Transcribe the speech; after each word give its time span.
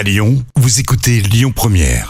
À 0.00 0.02
Lyon, 0.02 0.42
vous 0.56 0.80
écoutez 0.80 1.20
Lyon 1.20 1.52
Première. 1.54 2.08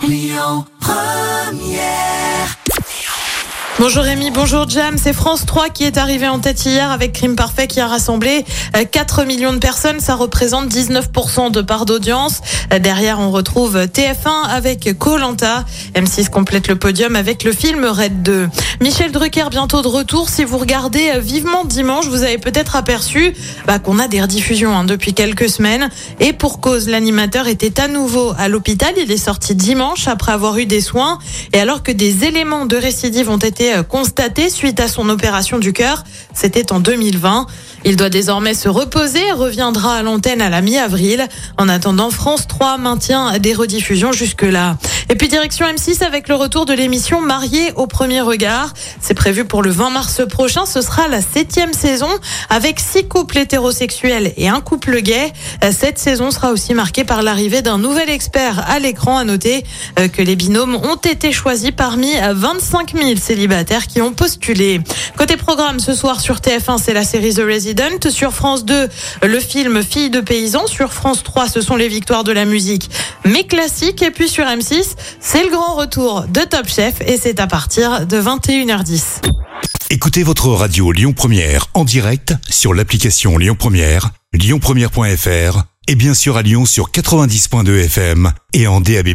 Bonjour 3.80 4.04
Rémi, 4.04 4.30
bonjour 4.30 4.68
Jam. 4.68 4.96
C'est 4.96 5.14
France 5.14 5.46
3 5.46 5.70
qui 5.70 5.84
est 5.84 5.96
arrivé 5.96 6.28
en 6.28 6.38
tête 6.38 6.66
hier 6.66 6.90
avec 6.90 7.14
Crime 7.14 7.34
Parfait 7.34 7.66
qui 7.66 7.80
a 7.80 7.88
rassemblé 7.88 8.44
euh, 8.76 8.84
4 8.84 9.24
millions 9.24 9.54
de 9.54 9.58
personnes. 9.58 10.00
Ça 10.00 10.14
représente 10.14 10.68
19% 10.68 11.50
de 11.50 11.62
part 11.62 11.86
d'audience. 11.86 12.42
Euh, 12.74 12.78
Derrière, 12.78 13.18
on 13.18 13.30
retrouve 13.30 13.76
TF1 13.78 14.48
avec 14.50 14.98
Colanta. 14.98 15.64
M6 15.94 16.28
complète 16.28 16.68
le 16.68 16.76
podium 16.76 17.16
avec 17.16 17.42
le 17.42 17.52
film 17.52 17.86
Red 17.86 18.22
2. 18.22 18.48
Michel 18.82 19.12
Drucker 19.12 19.50
bientôt 19.50 19.82
de 19.82 19.88
retour. 19.88 20.30
Si 20.30 20.42
vous 20.42 20.56
regardez 20.56 21.10
euh, 21.14 21.18
vivement 21.18 21.66
dimanche, 21.66 22.06
vous 22.06 22.22
avez 22.22 22.38
peut-être 22.38 22.76
aperçu 22.76 23.34
bah, 23.66 23.78
qu'on 23.78 23.98
a 23.98 24.08
des 24.08 24.22
rediffusions 24.22 24.74
hein, 24.74 24.84
depuis 24.84 25.12
quelques 25.12 25.50
semaines. 25.50 25.90
Et 26.18 26.32
pour 26.32 26.60
cause, 26.60 26.88
l'animateur 26.88 27.46
était 27.46 27.78
à 27.78 27.88
nouveau 27.88 28.32
à 28.38 28.48
l'hôpital. 28.48 28.94
Il 28.96 29.12
est 29.12 29.18
sorti 29.18 29.54
dimanche 29.54 30.08
après 30.08 30.32
avoir 30.32 30.56
eu 30.56 30.64
des 30.64 30.80
soins. 30.80 31.18
Et 31.52 31.60
alors 31.60 31.82
que 31.82 31.92
des 31.92 32.24
éléments 32.24 32.64
de 32.64 32.76
récidive 32.76 33.28
ont 33.28 33.36
été 33.36 33.74
euh, 33.74 33.82
constatés 33.82 34.48
suite 34.48 34.80
à 34.80 34.88
son 34.88 35.10
opération 35.10 35.58
du 35.58 35.74
cœur, 35.74 36.04
c'était 36.32 36.72
en 36.72 36.80
2020. 36.80 37.48
Il 37.84 37.96
doit 37.96 38.08
désormais 38.08 38.54
se 38.54 38.70
reposer 38.70 39.26
et 39.26 39.32
reviendra 39.32 39.96
à 39.96 40.02
l'antenne 40.02 40.40
à 40.40 40.48
la 40.48 40.62
mi-avril. 40.62 41.28
En 41.58 41.68
attendant, 41.68 42.10
France 42.10 42.46
3 42.48 42.78
maintient 42.78 43.38
des 43.40 43.52
rediffusions 43.52 44.12
jusque-là. 44.12 44.78
Et 45.12 45.16
puis 45.16 45.26
direction 45.26 45.66
M6 45.66 46.04
avec 46.04 46.28
le 46.28 46.36
retour 46.36 46.66
de 46.66 46.72
l'émission 46.72 47.20
Mariée 47.20 47.72
au 47.74 47.88
premier 47.88 48.20
regard. 48.20 48.72
C'est 49.00 49.14
prévu 49.14 49.44
pour 49.44 49.60
le 49.60 49.70
20 49.70 49.90
mars 49.90 50.22
prochain. 50.30 50.66
Ce 50.66 50.82
sera 50.82 51.08
la 51.08 51.20
septième 51.20 51.72
saison 51.72 52.06
avec 52.48 52.78
six 52.78 53.08
couples 53.08 53.38
hétérosexuels 53.38 54.32
et 54.36 54.48
un 54.48 54.60
couple 54.60 55.00
gay. 55.00 55.32
Cette 55.72 55.98
saison 55.98 56.30
sera 56.30 56.52
aussi 56.52 56.74
marquée 56.74 57.02
par 57.02 57.22
l'arrivée 57.24 57.60
d'un 57.60 57.76
nouvel 57.76 58.08
expert 58.08 58.64
à 58.70 58.78
l'écran. 58.78 59.18
À 59.18 59.24
noter 59.24 59.64
euh, 59.98 60.06
que 60.06 60.22
les 60.22 60.36
binômes 60.36 60.76
ont 60.76 60.94
été 60.94 61.32
choisis 61.32 61.72
parmi 61.72 62.12
25 62.32 62.94
000 62.96 63.16
célibataires 63.16 63.88
qui 63.88 64.00
ont 64.00 64.12
postulé. 64.12 64.80
Côté 65.18 65.36
programme, 65.36 65.80
ce 65.80 65.92
soir 65.92 66.20
sur 66.20 66.36
TF1, 66.36 66.78
c'est 66.80 66.94
la 66.94 67.02
série 67.02 67.34
The 67.34 67.42
Resident. 67.42 68.10
Sur 68.10 68.32
France 68.32 68.64
2, 68.64 68.88
le 69.24 69.40
film 69.40 69.82
Fille 69.82 70.10
de 70.10 70.20
paysan. 70.20 70.68
Sur 70.68 70.92
France 70.92 71.24
3, 71.24 71.48
ce 71.48 71.60
sont 71.60 71.74
les 71.74 71.88
victoires 71.88 72.22
de 72.22 72.30
la 72.30 72.44
musique, 72.44 72.88
mais 73.24 73.44
classiques. 73.44 74.02
Et 74.02 74.10
puis 74.10 74.28
sur 74.28 74.44
M6, 74.44 74.96
c'est 75.20 75.44
le 75.44 75.50
grand 75.50 75.74
retour 75.74 76.24
de 76.28 76.40
Top 76.40 76.68
Chef 76.68 77.00
et 77.06 77.16
c'est 77.16 77.40
à 77.40 77.46
partir 77.46 78.06
de 78.06 78.20
21h10. 78.20 79.22
Écoutez 79.90 80.22
votre 80.22 80.48
radio 80.48 80.92
Lyon 80.92 81.12
Première 81.12 81.66
en 81.74 81.84
direct 81.84 82.34
sur 82.48 82.74
l'application 82.74 83.38
Lyon 83.38 83.56
Première, 83.58 84.10
lyonpremière.fr 84.32 85.64
et 85.88 85.94
bien 85.96 86.14
sûr 86.14 86.36
à 86.36 86.42
Lyon 86.42 86.64
sur 86.64 86.90
90.2 86.90 87.84
FM 87.86 88.32
et 88.52 88.68
en 88.68 88.80
DAB+. 88.80 89.08